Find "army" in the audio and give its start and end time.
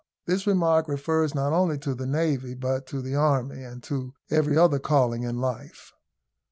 3.13-3.63